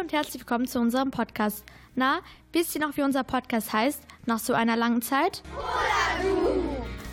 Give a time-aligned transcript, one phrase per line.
[0.00, 1.62] und herzlich willkommen zu unserem Podcast.
[1.94, 2.20] Na,
[2.54, 4.02] wisst ihr noch, wie unser Podcast heißt?
[4.24, 5.42] Nach so einer langen Zeit?
[5.54, 6.64] Poladu!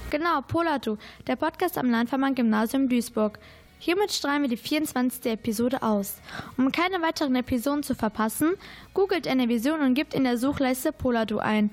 [0.10, 0.97] Genau, Poladu,
[1.28, 3.39] der Podcast am Landvermann-Gymnasium Duisburg.
[3.79, 5.25] Hiermit strahlen wir die 24.
[5.34, 6.21] Episode aus.
[6.57, 8.54] Um keine weiteren Episoden zu verpassen,
[8.93, 11.71] googelt Vision und gebt in der Suchleiste Poladu ein.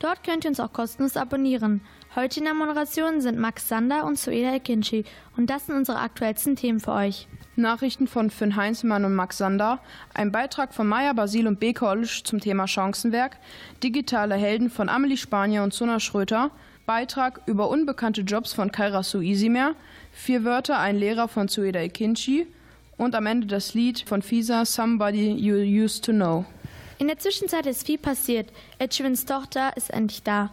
[0.00, 1.80] Dort könnt ihr uns auch kostenlos abonnieren.
[2.16, 5.04] Heute in der Moderation sind Max Sander und Sueda Ekinci
[5.36, 7.28] und das sind unsere aktuellsten Themen für euch.
[7.56, 9.80] Nachrichten von Finn Heinzmann und Max Sander,
[10.14, 11.72] ein Beitrag von Maya Basil und B.
[11.72, 13.38] College zum Thema Chancenwerk,
[13.82, 16.50] digitale Helden von Amelie Spanier und Suna Schröter,
[16.84, 19.74] Beitrag über unbekannte Jobs von Kaira Suisimer,
[20.12, 22.46] vier Wörter, ein Lehrer von Sueda Ekinci
[22.96, 26.44] und am Ende das Lied von Fisa Somebody You Used to Know.
[26.98, 28.50] In der Zwischenzeit ist viel passiert.
[28.78, 30.50] Ed Sheerans Tochter ist endlich da.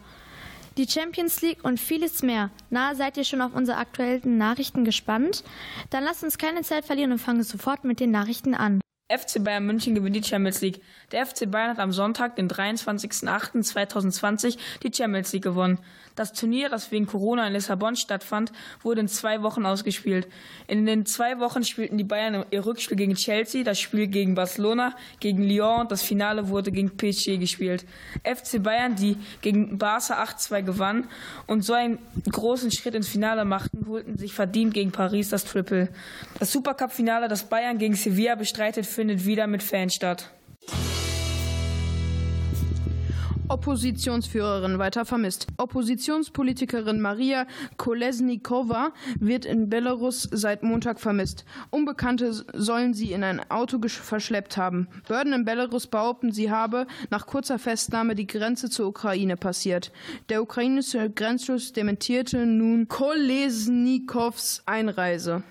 [0.77, 2.49] Die Champions League und vieles mehr.
[2.71, 5.43] Na, seid ihr schon auf unsere aktuellen Nachrichten gespannt?
[5.91, 8.81] Dann lasst uns keine Zeit verlieren und fangen sofort mit den Nachrichten an.
[9.11, 10.81] FC Bayern München gewinnt die Champions League.
[11.11, 15.77] Der FC Bayern hat am Sonntag, den 23.08.2020, die Champions League gewonnen.
[16.15, 20.27] Das Turnier, das wegen Corona in Lissabon stattfand, wurde in zwei Wochen ausgespielt.
[20.67, 24.95] In den zwei Wochen spielten die Bayern ihr Rückspiel gegen Chelsea, das Spiel gegen Barcelona,
[25.19, 27.85] gegen Lyon und das Finale wurde gegen PSG gespielt.
[28.23, 31.09] FC Bayern, die gegen Barca 8-2 gewann
[31.47, 31.97] und so einen
[32.31, 35.89] großen Schritt ins Finale machten, holten sich verdient gegen Paris das Triple.
[36.39, 40.29] Das Supercup-Finale, das Bayern gegen Sevilla bestreitet, findet wieder mit Fans statt.
[43.53, 45.45] Oppositionsführerin weiter vermisst.
[45.57, 47.45] Oppositionspolitikerin Maria
[47.77, 51.45] Kolesnikova wird in Belarus seit Montag vermisst.
[51.69, 54.87] Unbekannte sollen sie in ein Auto verschleppt haben.
[55.07, 59.91] Behörden in Belarus behaupten, sie habe nach kurzer Festnahme die Grenze zur Ukraine passiert.
[60.29, 65.43] Der ukrainische Grenzschutz dementierte nun Kolesnikows Einreise.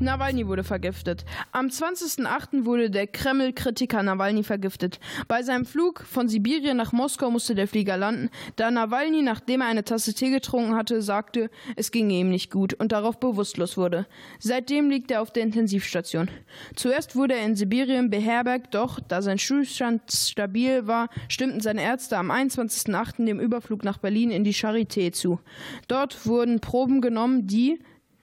[0.00, 1.24] Nawalny wurde vergiftet.
[1.50, 2.64] Am 20.08.
[2.64, 5.00] wurde der Kreml-Kritiker Nawalny vergiftet.
[5.26, 9.66] Bei seinem Flug von Sibirien nach Moskau musste der Flieger landen, da Nawalny, nachdem er
[9.66, 14.06] eine Tasse Tee getrunken hatte, sagte, es ginge ihm nicht gut und darauf bewusstlos wurde.
[14.38, 16.30] Seitdem liegt er auf der Intensivstation.
[16.76, 22.18] Zuerst wurde er in Sibirien beherbergt, doch da sein Zustand stabil war, stimmten seine Ärzte
[22.18, 23.24] am 21.08.
[23.26, 25.40] dem Überflug nach Berlin in die Charité zu.
[25.88, 27.80] Dort wurden Proben genommen, die,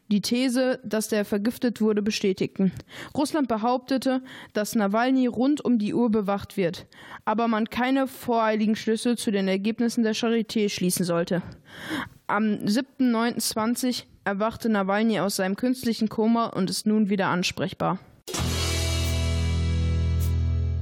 [0.09, 2.71] die These, dass der vergiftet wurde, bestätigten.
[3.15, 4.21] Russland behauptete,
[4.53, 6.85] dass Nawalny rund um die Uhr bewacht wird,
[7.25, 11.41] aber man keine voreiligen Schlüsse zu den Ergebnissen der Charité schließen sollte.
[12.27, 17.99] Am 7.9.20 erwachte Nawalny aus seinem künstlichen Koma und ist nun wieder ansprechbar.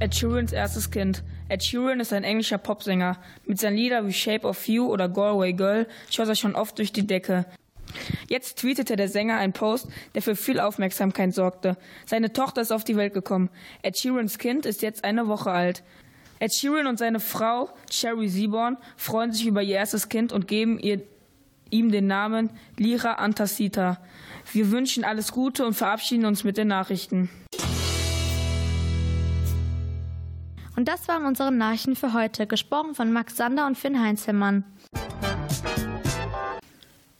[0.00, 1.22] Ed Sheerans erstes Kind.
[1.48, 3.16] Ed Sheeran ist ein englischer Popsänger.
[3.46, 6.92] Mit seinen Liedern wie Shape of You oder Galway Girl schoss er schon oft durch
[6.92, 7.46] die Decke.
[8.28, 11.76] Jetzt tweetete der Sänger einen Post, der für viel Aufmerksamkeit sorgte.
[12.06, 13.50] Seine Tochter ist auf die Welt gekommen.
[13.82, 15.82] Ed Sheerans Kind ist jetzt eine Woche alt.
[16.40, 20.78] Ed Sheeran und seine Frau Sherry Seaborn freuen sich über ihr erstes Kind und geben
[20.78, 21.00] ihr,
[21.70, 23.98] ihm den Namen Lira Antasita.
[24.52, 27.30] Wir wünschen alles Gute und verabschieden uns mit den Nachrichten.
[30.76, 34.64] Und das waren unsere Nachrichten für heute, gesprochen von Max Sander und Finn Heinzelmann.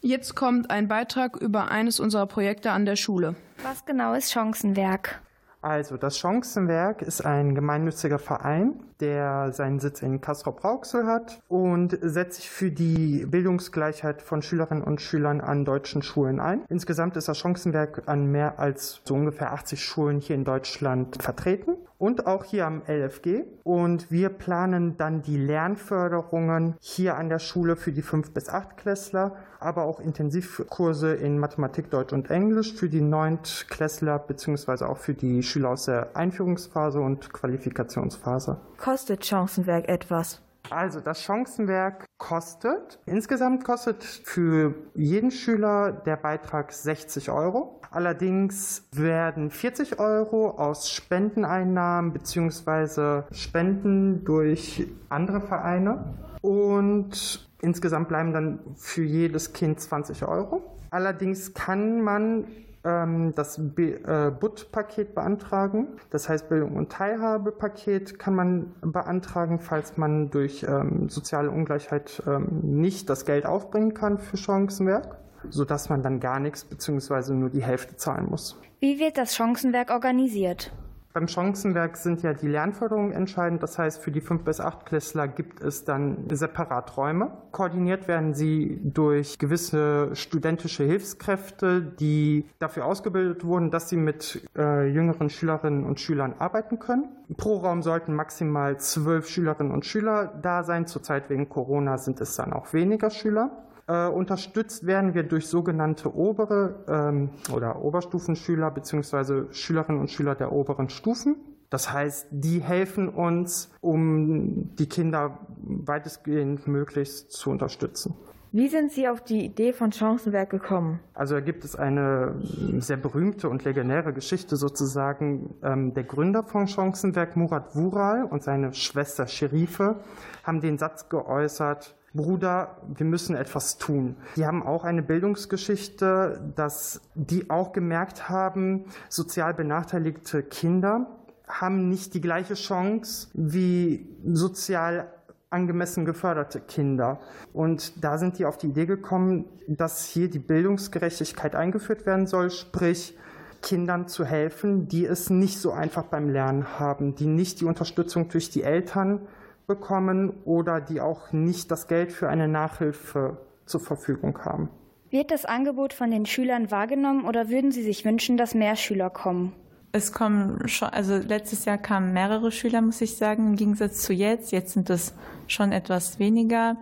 [0.07, 3.37] Jetzt kommt ein Beitrag über eines unserer Projekte an der Schule.
[3.63, 5.23] Was genau ist Chancenwerk?
[5.63, 12.37] Also, das Chancenwerk ist ein gemeinnütziger Verein, der seinen Sitz in Castrop-Rauxel hat und setzt
[12.37, 16.65] sich für die Bildungsgleichheit von Schülerinnen und Schülern an deutschen Schulen ein.
[16.69, 21.77] Insgesamt ist das Chancenwerk an mehr als so ungefähr 80 Schulen hier in Deutschland vertreten
[21.99, 23.45] und auch hier am LFG.
[23.63, 28.77] Und wir planen dann die Lernförderungen hier an der Schule für die 5- bis 8
[28.77, 33.39] Klässler, aber auch Intensivkurse in Mathematik, Deutsch und Englisch für die 9.
[33.71, 38.59] Klässler beziehungsweise auch für die Schüler aus der Einführungsphase und Qualifikationsphase.
[38.85, 40.43] Kostet Chancenwerk etwas?
[40.69, 47.81] Also das Chancenwerk kostet, insgesamt kostet für jeden Schüler der Beitrag 60 Euro.
[47.91, 53.23] Allerdings werden 40 Euro aus Spendeneinnahmen bzw.
[53.33, 60.61] Spenden durch andere Vereine und insgesamt bleiben dann für jedes Kind 20 Euro.
[60.91, 62.47] Allerdings kann man
[62.85, 65.89] das äh, BUT-Paket beantragen.
[66.11, 72.61] Das heißt, Bildung- und Teilhabepaket kann man beantragen, falls man durch ähm, soziale Ungleichheit ähm,
[72.63, 75.17] nicht das Geld aufbringen kann für Chancenwerk,
[75.49, 77.33] sodass man dann gar nichts bzw.
[77.33, 78.61] nur die Hälfte zahlen muss.
[78.81, 80.71] Wie wird das Chancenwerk organisiert?
[81.15, 83.63] Beim Chancenwerk sind ja die Lernförderungen entscheidend.
[83.63, 87.31] Das heißt, für die 5- bis 8-Klässler gibt es dann separat Räume.
[87.53, 94.89] Koordiniert werden sie durch gewisse studentische Hilfskräfte, die dafür ausgebildet wurden, dass sie mit äh,
[94.89, 97.05] jüngeren Schülerinnen und Schülern arbeiten können.
[97.37, 100.89] Pro Raum sollten maximal zwölf Schülerinnen und Schüler da sein.
[100.89, 103.65] Zurzeit wegen Corona sind es dann auch weniger Schüler.
[103.87, 109.53] Äh, unterstützt werden wir durch sogenannte obere ähm, oder Oberstufenschüler bzw.
[109.53, 111.37] Schülerinnen und Schüler der oberen Stufen.
[111.69, 118.15] Das heißt, die helfen uns, um die Kinder weitestgehend möglichst zu unterstützen.
[118.53, 121.01] Wie sind Sie auf die Idee von Chancenwerk gekommen?
[121.13, 122.37] Also da gibt es eine
[122.79, 125.57] sehr berühmte und legendäre Geschichte sozusagen.
[125.65, 129.97] Ähm, der Gründer von Chancenwerk, Murat Vural und seine Schwester Sherife,
[130.45, 134.17] haben den Satz geäußert, Bruder, wir müssen etwas tun.
[134.37, 141.09] Die haben auch eine Bildungsgeschichte, dass die auch gemerkt haben, sozial benachteiligte Kinder
[141.49, 145.13] haben nicht die gleiche Chance wie sozial
[145.51, 147.21] angemessen geförderte Kinder.
[147.53, 152.51] Und da sind die auf die Idee gekommen, dass hier die Bildungsgerechtigkeit eingeführt werden soll,
[152.51, 153.17] sprich
[153.61, 158.29] Kindern zu helfen, die es nicht so einfach beim Lernen haben, die nicht die Unterstützung
[158.29, 159.21] durch die Eltern
[159.67, 164.69] bekommen oder die auch nicht das Geld für eine Nachhilfe zur Verfügung haben.
[165.11, 169.11] Wird das Angebot von den Schülern wahrgenommen oder würden Sie sich wünschen, dass mehr Schüler
[169.11, 169.53] kommen?
[169.93, 174.13] Es kommen schon, also letztes Jahr kamen mehrere Schüler, muss ich sagen, im Gegensatz zu
[174.13, 174.51] jetzt.
[174.51, 175.15] Jetzt sind es
[175.47, 176.79] schon etwas weniger.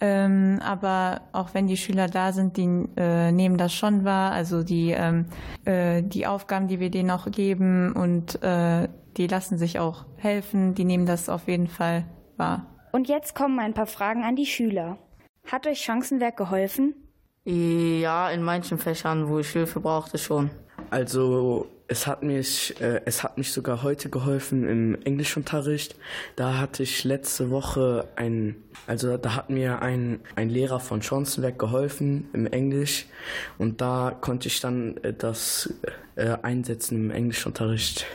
[0.00, 2.68] Ähm, aber auch wenn die Schüler da sind, die
[2.98, 4.32] äh, nehmen das schon wahr.
[4.32, 5.24] Also die, ähm,
[5.64, 10.74] äh, die Aufgaben, die wir denen auch geben und äh, die lassen sich auch helfen,
[10.74, 12.04] die nehmen das auf jeden Fall
[12.36, 12.66] wahr.
[12.92, 14.98] Und jetzt kommen ein paar Fragen an die Schüler.
[15.46, 16.94] Hat euch Chancenwerk geholfen?
[17.44, 20.50] Ja, in manchen Fächern, wo ich Hilfe brauchte, schon.
[20.90, 25.96] Also es hat mich, äh, es hat mich sogar heute geholfen im Englischunterricht.
[26.36, 28.56] Da hatte ich letzte Woche ein,
[28.86, 33.06] also da hat mir ein, ein Lehrer von Chancenwerk geholfen im Englisch
[33.58, 35.74] und da konnte ich dann äh, das
[36.16, 38.06] äh, einsetzen im Englischunterricht.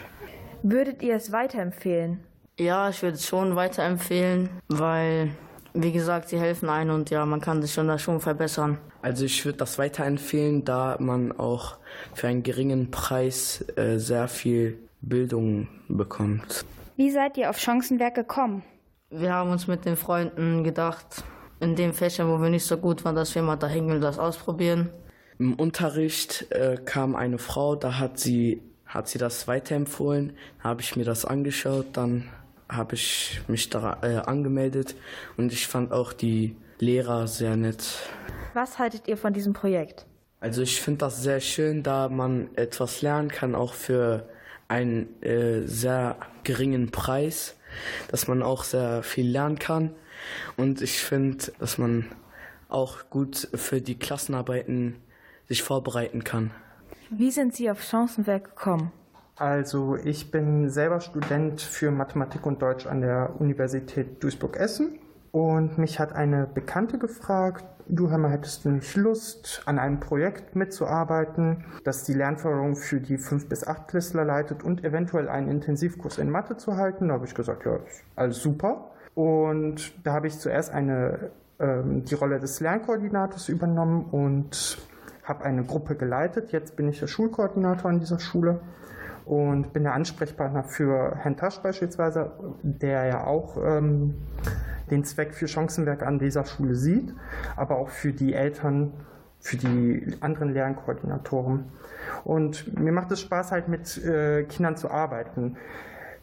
[0.64, 2.20] Würdet ihr es weiterempfehlen?
[2.60, 5.32] Ja, ich würde es schon weiterempfehlen, weil,
[5.74, 8.78] wie gesagt, sie helfen ein und ja, man kann sich schon da schon verbessern.
[9.02, 11.78] Also ich würde das weiterempfehlen, da man auch
[12.14, 16.66] für einen geringen Preis äh, sehr viel Bildung bekommt.
[16.98, 18.64] Wie seid ihr auf Chancenwerk gekommen?
[19.10, 21.24] Wir haben uns mit den Freunden gedacht,
[21.62, 24.02] in den Fächern, wo wir nicht so gut waren, dass wir mal da hingehen und
[24.02, 24.90] das ausprobieren.
[25.40, 30.96] Im Unterricht äh, kam eine Frau, da hat sie hat sie das weiterempfohlen, habe ich
[30.96, 32.28] mir das angeschaut, dann
[32.68, 34.96] habe ich mich da äh, angemeldet
[35.38, 37.84] und ich fand auch die Lehrer sehr nett.
[38.54, 40.06] Was haltet ihr von diesem Projekt?
[40.40, 44.28] Also ich finde das sehr schön, da man etwas lernen kann, auch für
[44.68, 47.56] einen äh, sehr geringen Preis,
[48.10, 49.92] dass man auch sehr viel lernen kann.
[50.58, 52.06] Und ich finde, dass man
[52.70, 54.96] auch gut für die Klassenarbeiten
[55.48, 56.52] sich vorbereiten kann.
[57.12, 58.92] Wie sind Sie auf Chancenwerk gekommen?
[59.36, 65.00] Also ich bin selber Student für Mathematik und Deutsch an der Universität Duisburg-Essen
[65.32, 70.56] und mich hat eine Bekannte gefragt, du Hammer, hättest du nicht Lust, an einem Projekt
[70.56, 76.30] mitzuarbeiten, das die Lernförderung für die 5- bis 8-Klässler leitet und eventuell einen Intensivkurs in
[76.30, 77.08] Mathe zu halten?
[77.08, 77.80] Da habe ich gesagt, ja,
[78.16, 78.92] alles super.
[79.16, 84.78] Und da habe ich zuerst eine, ähm, die Rolle des Lernkoordinators übernommen und
[85.30, 86.52] habe eine Gruppe geleitet.
[86.52, 88.60] Jetzt bin ich der Schulkoordinator an dieser Schule
[89.26, 92.32] und bin der Ansprechpartner für Herrn Tasch beispielsweise,
[92.64, 94.16] der ja auch ähm,
[94.90, 97.14] den Zweck für Chancenwerk an dieser Schule sieht,
[97.56, 98.92] aber auch für die Eltern,
[99.40, 101.66] für die anderen Lernkoordinatoren.
[102.24, 105.58] Und mir macht es Spaß, halt mit äh, Kindern zu arbeiten.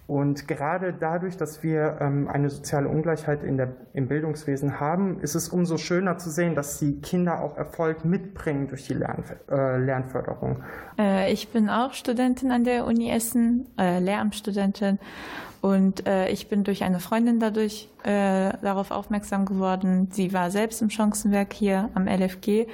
[0.06, 5.34] Und gerade dadurch, dass wir ähm, eine soziale Ungleichheit in der, im Bildungswesen haben, ist
[5.34, 9.78] es umso schöner zu sehen, dass die Kinder auch Erfolg mitbringen durch die Lernf äh,
[9.78, 10.62] Lernförderung.
[10.96, 15.00] Äh, ich bin auch Studentin an der Uni Essen, äh, Lehramtsstudentin.
[15.60, 20.08] Und äh, ich bin durch eine Freundin dadurch äh, darauf aufmerksam geworden.
[20.12, 22.68] Sie war selbst im Chancenwerk hier am LFG.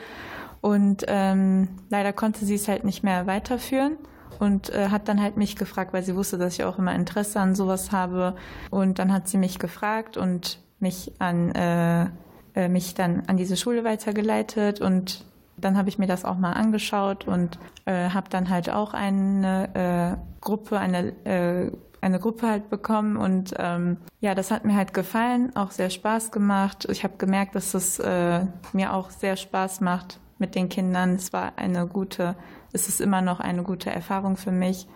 [0.60, 3.96] Und ähm, leider konnte sie es halt nicht mehr weiterführen
[4.40, 7.40] und äh, hat dann halt mich gefragt, weil sie wusste, dass ich auch immer Interesse
[7.40, 8.34] an sowas habe.
[8.70, 12.06] Und dann hat sie mich gefragt und mich an äh,
[12.54, 15.24] äh, mich dann an diese Schule weitergeleitet und
[15.56, 20.18] dann habe ich mir das auch mal angeschaut und äh, habe dann halt auch eine
[20.18, 21.70] äh, Gruppe, eine äh,
[22.02, 26.32] eine Gruppe halt bekommen und ähm, ja, das hat mir halt gefallen, auch sehr Spaß
[26.32, 26.88] gemacht.
[26.90, 31.14] Ich habe gemerkt, dass es äh, mir auch sehr Spaß macht mit den Kindern.
[31.14, 32.34] Es war eine gute
[32.72, 34.86] es ist immer noch eine gute Erfahrung für mich,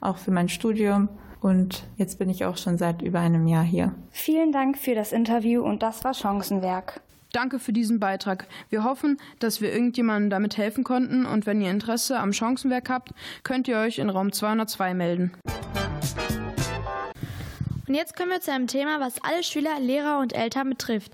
[0.00, 1.08] auch für mein Studium.
[1.40, 3.94] Und jetzt bin ich auch schon seit über einem Jahr hier.
[4.10, 7.00] Vielen Dank für das Interview und das war Chancenwerk.
[7.32, 8.46] Danke für diesen Beitrag.
[8.70, 13.12] Wir hoffen, dass wir irgendjemandem damit helfen konnten und wenn ihr Interesse am Chancenwerk habt,
[13.42, 15.32] könnt ihr euch in Raum 202 melden.
[17.86, 21.12] Und jetzt kommen wir zu einem Thema, was alle Schüler, Lehrer und Eltern betrifft.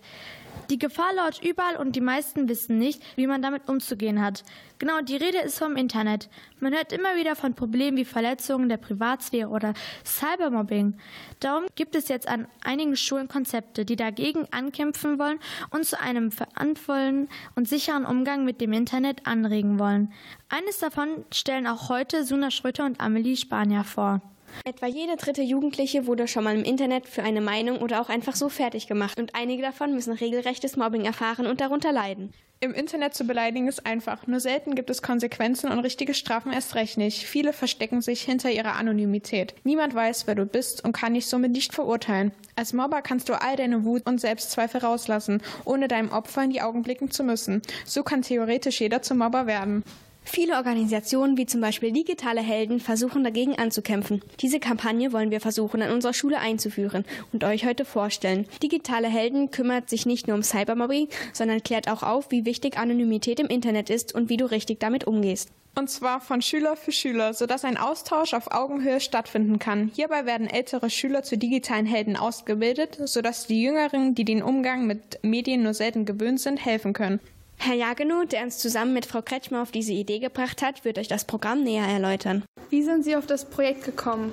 [0.70, 4.44] Die Gefahr lauert überall und die meisten wissen nicht, wie man damit umzugehen hat.
[4.78, 6.28] Genau, die Rede ist vom Internet.
[6.60, 10.96] Man hört immer wieder von Problemen wie Verletzungen der Privatsphäre oder Cybermobbing.
[11.40, 15.38] Darum gibt es jetzt an einigen Schulen Konzepte, die dagegen ankämpfen wollen
[15.70, 20.12] und zu einem verantwortlichen und sicheren Umgang mit dem Internet anregen wollen.
[20.48, 24.20] Eines davon stellen auch heute Suna Schröter und Amelie Spanier vor.
[24.64, 28.36] Etwa jede dritte Jugendliche wurde schon mal im Internet für eine Meinung oder auch einfach
[28.36, 32.32] so fertig gemacht und einige davon müssen regelrechtes Mobbing erfahren und darunter leiden.
[32.62, 36.76] Im Internet zu beleidigen ist einfach, nur selten gibt es Konsequenzen und richtige Strafen erst
[36.76, 37.26] recht nicht.
[37.26, 39.56] Viele verstecken sich hinter ihrer Anonymität.
[39.64, 42.30] Niemand weiß, wer du bist und kann dich somit nicht verurteilen.
[42.54, 46.62] Als Mobber kannst du all deine Wut und Selbstzweifel rauslassen, ohne deinem Opfer in die
[46.62, 47.62] Augen blicken zu müssen.
[47.84, 49.82] So kann theoretisch jeder zum Mobber werden.
[50.24, 54.22] Viele Organisationen wie zum Beispiel Digitale Helden versuchen dagegen anzukämpfen.
[54.40, 58.46] Diese Kampagne wollen wir versuchen an unserer Schule einzuführen und euch heute vorstellen.
[58.62, 63.40] Digitale Helden kümmert sich nicht nur um Cybermobbing, sondern klärt auch auf, wie wichtig Anonymität
[63.40, 65.50] im Internet ist und wie du richtig damit umgehst.
[65.74, 69.90] Und zwar von Schüler für Schüler, sodass ein Austausch auf Augenhöhe stattfinden kann.
[69.94, 75.18] Hierbei werden ältere Schüler zu digitalen Helden ausgebildet, sodass die Jüngeren, die den Umgang mit
[75.22, 77.20] Medien nur selten gewöhnt sind, helfen können.
[77.64, 81.06] Herr Jagenow, der uns zusammen mit Frau Kretschmer auf diese Idee gebracht hat, wird euch
[81.06, 82.42] das Programm näher erläutern.
[82.70, 84.32] Wie sind Sie auf das Projekt gekommen?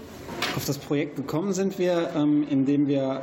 [0.56, 3.22] Auf das Projekt gekommen sind wir, ähm, indem wir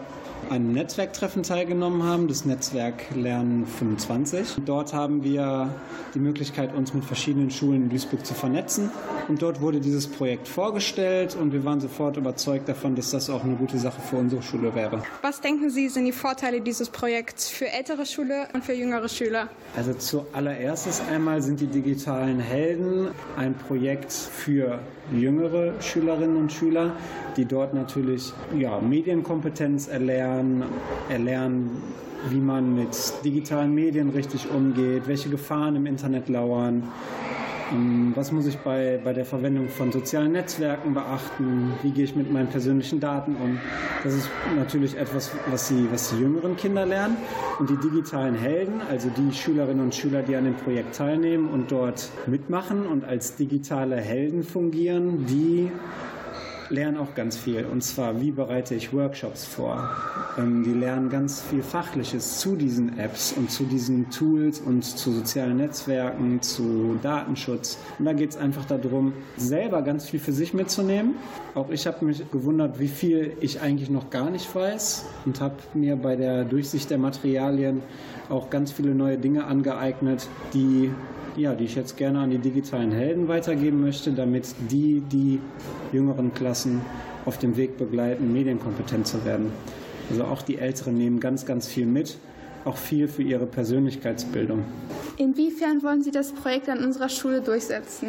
[0.50, 4.56] einem Netzwerktreffen teilgenommen haben, das Netzwerk Lernen 25.
[4.64, 5.74] Dort haben wir
[6.14, 8.90] die Möglichkeit, uns mit verschiedenen Schulen in Duisburg zu vernetzen.
[9.28, 13.42] Und dort wurde dieses Projekt vorgestellt und wir waren sofort überzeugt davon, dass das auch
[13.42, 15.02] eine gute Sache für unsere Schule wäre.
[15.22, 19.48] Was denken Sie, sind die Vorteile dieses Projekts für ältere Schüler und für jüngere Schüler?
[19.76, 24.78] Also zuallererstes einmal sind die digitalen Helden ein Projekt für
[25.12, 26.92] jüngere Schülerinnen und Schüler,
[27.36, 30.25] die dort natürlich ja, Medienkompetenz erlernen,
[31.08, 31.82] erlernen,
[32.30, 36.82] wie man mit digitalen Medien richtig umgeht, welche Gefahren im Internet lauern,
[37.72, 41.72] ähm, was muss ich bei, bei der Verwendung von sozialen Netzwerken beachten?
[41.82, 43.58] Wie gehe ich mit meinen persönlichen Daten um?
[44.04, 47.16] Das ist natürlich etwas, was die, was die jüngeren Kinder lernen.
[47.58, 51.72] Und die digitalen Helden, also die Schülerinnen und Schüler, die an dem Projekt teilnehmen und
[51.72, 55.70] dort mitmachen und als digitale Helden fungieren, die
[56.70, 57.64] lernen auch ganz viel.
[57.64, 59.90] Und zwar, wie bereite ich Workshops vor?
[60.38, 65.12] Ähm, die lernen ganz viel Fachliches zu diesen Apps und zu diesen Tools und zu
[65.12, 67.78] sozialen Netzwerken, zu Datenschutz.
[67.98, 71.14] Und da geht es einfach darum, selber ganz viel für sich mitzunehmen.
[71.54, 75.56] Auch ich habe mich gewundert, wie viel ich eigentlich noch gar nicht weiß und habe
[75.74, 77.82] mir bei der Durchsicht der Materialien
[78.28, 80.90] auch ganz viele neue Dinge angeeignet, die
[81.36, 85.40] ja, die ich jetzt gerne an die digitalen Helden weitergeben möchte, damit die die
[85.92, 86.55] jüngeren Klassen
[87.24, 89.52] auf dem Weg begleiten, medienkompetent zu werden.
[90.10, 92.18] Also auch die Älteren nehmen ganz, ganz viel mit,
[92.64, 94.64] auch viel für ihre Persönlichkeitsbildung.
[95.16, 98.08] Inwiefern wollen Sie das Projekt an unserer Schule durchsetzen?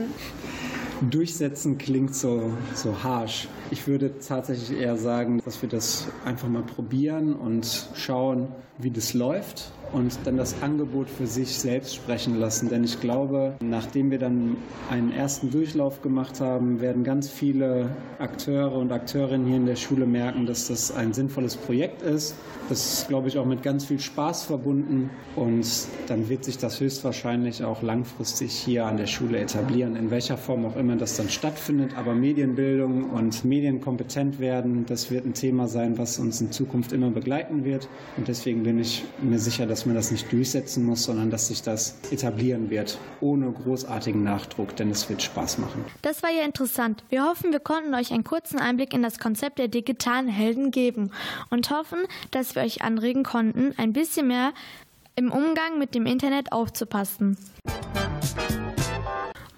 [1.10, 3.48] Durchsetzen klingt so, so harsh.
[3.72, 9.13] Ich würde tatsächlich eher sagen, dass wir das einfach mal probieren und schauen, wie das
[9.13, 12.70] läuft und dann das Angebot für sich selbst sprechen lassen.
[12.70, 14.58] Denn ich glaube, nachdem wir dann
[14.89, 17.89] einen ersten Durchlauf gemacht haben, werden ganz viele
[18.20, 22.36] Akteure und Akteurinnen hier in der Schule merken, dass das ein sinnvolles Projekt ist.
[22.70, 25.65] Das ist, glaube ich, auch mit ganz viel Spaß verbunden und
[26.08, 30.65] dann wird sich das höchstwahrscheinlich auch langfristig hier an der Schule etablieren, in welcher Form
[30.65, 31.98] auch immer das dann stattfindet.
[31.98, 37.10] Aber Medienbildung und medienkompetent werden, das wird ein Thema sein, was uns in Zukunft immer
[37.10, 37.88] begleiten wird.
[38.17, 41.62] Und deswegen bin ich mir sicher, dass man das nicht durchsetzen muss, sondern dass sich
[41.62, 45.86] das etablieren wird, ohne großartigen Nachdruck, denn es wird Spaß machen.
[46.01, 47.03] Das war ja interessant.
[47.10, 51.12] Wir hoffen, wir konnten euch einen kurzen Einblick in das Konzept der digitalen Helden geben
[51.50, 52.00] und hoffen,
[52.31, 54.53] dass wir euch anregen konnten, ein bisschen mehr
[55.15, 57.38] im Umgang mit dem Internet aufzupassen.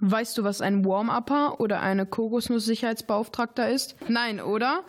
[0.02, 3.96] Weißt du, was ein Warm-Upper oder eine Kokosnuss-Sicherheitsbeauftragter ist?
[4.08, 4.84] Nein, oder?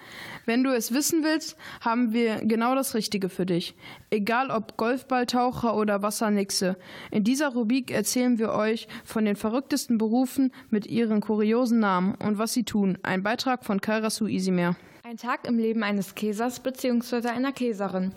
[0.47, 3.75] Wenn du es wissen willst, haben wir genau das Richtige für dich.
[4.11, 6.77] Egal ob Golfballtaucher oder Wassernixe.
[7.11, 12.39] In dieser Rubrik erzählen wir euch von den verrücktesten Berufen mit ihren kuriosen Namen und
[12.39, 12.99] was sie tun.
[13.03, 14.77] Ein Beitrag von Kairasu Isimer.
[15.03, 17.29] Ein Tag im Leben eines Käsers bzw.
[17.29, 18.13] einer Käserin.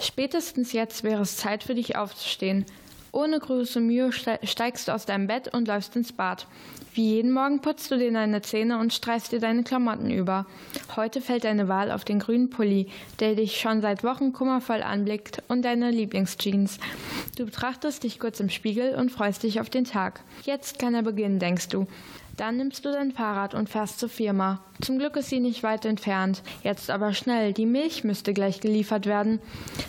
[0.00, 2.64] Spätestens jetzt wäre es Zeit für dich aufzustehen.
[3.16, 6.46] Ohne große Mühe steigst du aus deinem Bett und läufst ins Bad.
[6.92, 10.44] Wie jeden Morgen putzt du dir deine Zähne und streichst dir deine Klamotten über.
[10.96, 15.42] Heute fällt deine Wahl auf den grünen Pulli, der dich schon seit Wochen kummervoll anblickt,
[15.48, 16.78] und deine Lieblingsjeans.
[17.38, 20.20] Du betrachtest dich kurz im Spiegel und freust dich auf den Tag.
[20.44, 21.86] Jetzt kann er beginnen, denkst du.
[22.36, 24.60] Dann nimmst du dein Fahrrad und fährst zur Firma.
[24.82, 26.42] Zum Glück ist sie nicht weit entfernt.
[26.62, 29.40] Jetzt aber schnell, die Milch müsste gleich geliefert werden.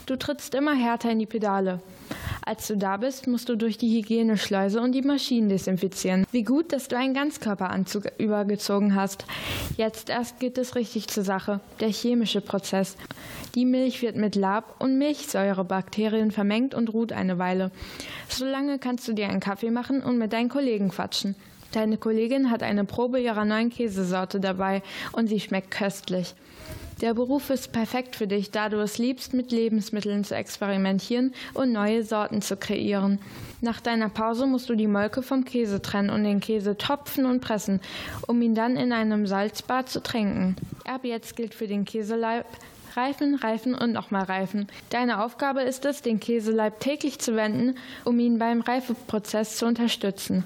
[0.06, 1.82] Du trittst immer härter in die Pedale.
[2.46, 6.26] Als du da bist, musst du durch die Hygieneschleuse und die Maschinen desinfizieren.
[6.32, 9.26] Wie gut, dass du einen Ganzkörperanzug übergezogen hast.
[9.76, 12.96] Jetzt erst geht es richtig zur Sache, der chemische Prozess.
[13.56, 17.72] Die Milch wird mit Lab- und Milchsäurebakterien vermengt und ruht eine Weile.
[18.30, 21.36] Solange kannst du dir einen Kaffee machen und mit deinen Kollegen quatschen.
[21.72, 24.82] Deine Kollegin hat eine Probe ihrer neuen Käsesorte dabei
[25.12, 26.36] und sie schmeckt köstlich.
[27.02, 31.72] Der Beruf ist perfekt für dich, da du es liebst, mit Lebensmitteln zu experimentieren und
[31.72, 33.20] neue Sorten zu kreieren.
[33.62, 37.40] Nach deiner Pause musst du die Molke vom Käse trennen und den Käse topfen und
[37.40, 37.82] pressen,
[38.26, 40.56] um ihn dann in einem Salzbad zu trinken.
[40.86, 42.48] Ab jetzt gilt für den Käseleib
[42.96, 44.66] Reifen, reifen und nochmal reifen.
[44.90, 50.44] Deine Aufgabe ist es, den Käseleib täglich zu wenden, um ihn beim Reifeprozess zu unterstützen.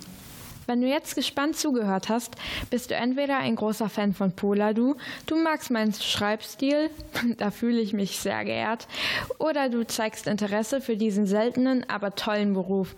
[0.67, 2.35] Wenn du jetzt gespannt zugehört hast,
[2.69, 6.89] bist du entweder ein großer Fan von Poladu, du magst meinen Schreibstil,
[7.37, 8.87] da fühle ich mich sehr geehrt,
[9.39, 12.95] oder du zeigst Interesse für diesen seltenen, aber tollen Beruf.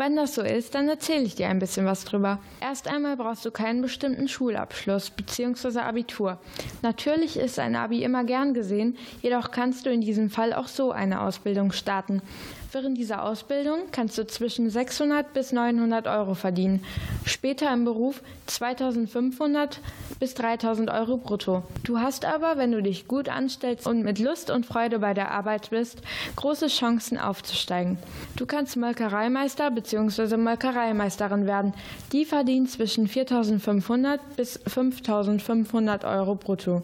[0.00, 2.38] Wenn das so ist, dann erzähle ich dir ein bisschen was drüber.
[2.62, 5.80] Erst einmal brauchst du keinen bestimmten Schulabschluss bzw.
[5.80, 6.38] Abitur.
[6.80, 10.90] Natürlich ist ein Abi immer gern gesehen, jedoch kannst du in diesem Fall auch so
[10.90, 12.22] eine Ausbildung starten.
[12.72, 16.84] Während dieser Ausbildung kannst du zwischen 600 bis 900 Euro verdienen.
[17.26, 19.80] Später im Beruf 2500
[20.20, 21.64] bis 3000 Euro brutto.
[21.82, 25.32] Du hast aber, wenn du dich gut anstellst und mit Lust und Freude bei der
[25.32, 26.00] Arbeit bist,
[26.36, 27.98] große Chancen aufzusteigen.
[28.36, 29.89] Du kannst Molkereimeister bzw.
[29.96, 31.74] Molkereimeisterin werden.
[32.12, 36.82] Die verdienen zwischen 4500 bis 5500 Euro brutto.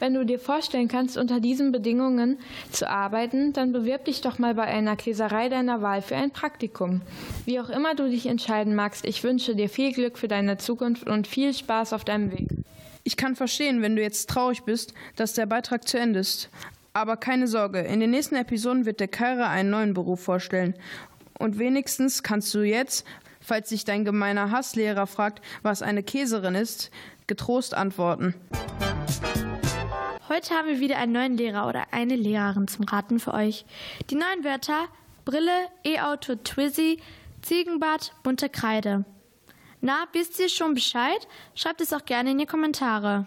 [0.00, 2.38] Wenn du dir vorstellen kannst, unter diesen Bedingungen
[2.72, 7.02] zu arbeiten, dann bewirb dich doch mal bei einer Käserei deiner Wahl für ein Praktikum.
[7.44, 11.06] Wie auch immer du dich entscheiden magst, ich wünsche dir viel Glück für deine Zukunft
[11.06, 12.48] und viel Spaß auf deinem Weg.
[13.04, 16.48] Ich kann verstehen, wenn du jetzt traurig bist, dass der Beitrag zu Ende ist.
[16.92, 20.74] Aber keine Sorge, in den nächsten Episoden wird der Kaira einen neuen Beruf vorstellen.
[21.40, 23.06] Und wenigstens kannst du jetzt,
[23.40, 26.90] falls sich dein gemeiner Hasslehrer fragt, was eine Käserin ist,
[27.26, 28.34] getrost antworten.
[30.28, 33.64] Heute haben wir wieder einen neuen Lehrer oder eine Lehrerin zum Raten für euch.
[34.10, 34.88] Die neuen Wörter
[35.24, 37.00] Brille, E-Auto, Twizzy,
[37.40, 39.06] Ziegenbart, bunte Kreide.
[39.80, 41.26] Na, wisst ihr schon Bescheid?
[41.54, 43.26] Schreibt es auch gerne in die Kommentare.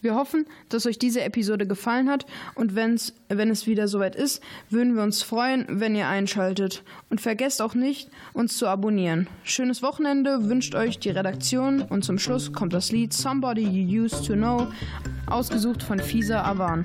[0.00, 4.42] Wir hoffen, dass euch diese Episode gefallen hat und wenn's, wenn es wieder soweit ist,
[4.70, 6.84] würden wir uns freuen, wenn ihr einschaltet.
[7.10, 9.26] Und vergesst auch nicht, uns zu abonnieren.
[9.42, 14.26] Schönes Wochenende wünscht euch die Redaktion und zum Schluss kommt das Lied Somebody You Used
[14.26, 14.68] to Know,
[15.26, 16.84] ausgesucht von Fisa Avan.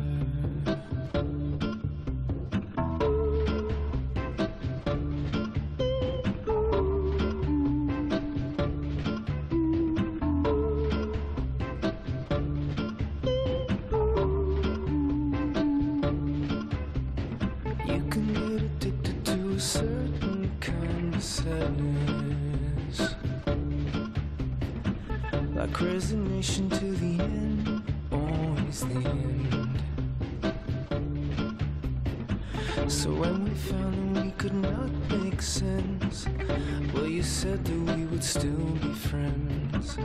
[35.41, 36.27] Make sense,
[36.93, 39.97] well, you said that we would still be friends.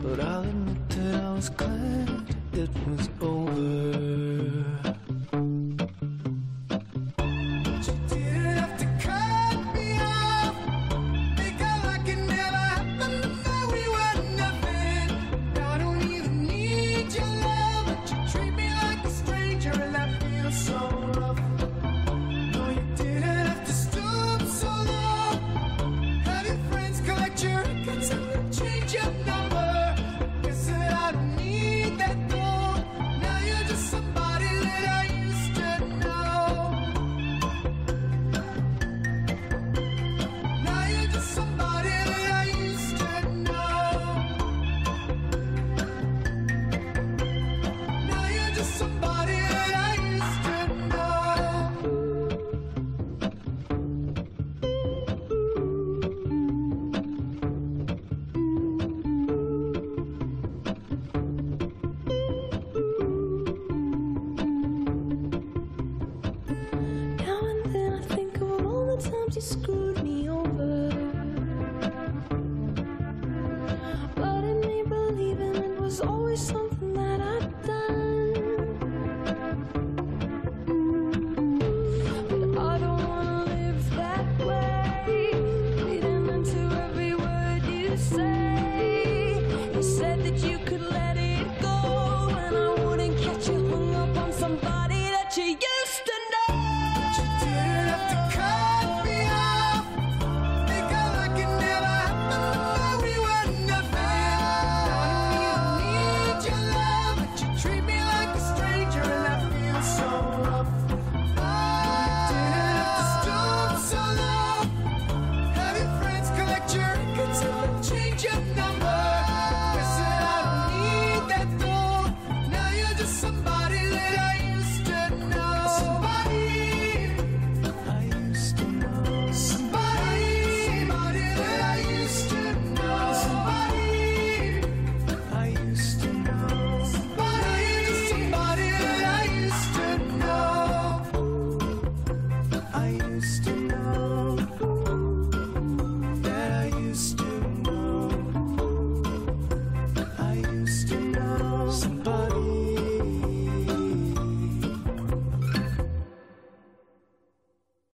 [0.00, 4.23] But I'll admit that I was glad it was over.
[76.44, 76.83] Something